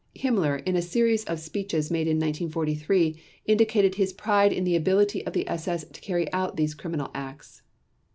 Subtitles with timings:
[0.15, 5.23] Himmler, in a series of speeches made in 1943, indicated his pride in the ability
[5.27, 7.61] of the SS to carry out these criminal acts.